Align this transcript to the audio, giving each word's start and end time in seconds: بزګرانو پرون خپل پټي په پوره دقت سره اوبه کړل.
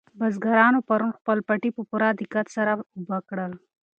بزګرانو 0.19 0.79
پرون 0.87 1.11
خپل 1.17 1.37
پټي 1.47 1.69
په 1.75 1.81
پوره 1.89 2.09
دقت 2.21 2.47
سره 2.55 2.71
اوبه 2.95 3.17
کړل. 3.29 3.51